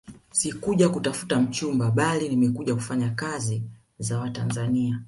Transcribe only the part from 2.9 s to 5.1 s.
kazi za Watanzania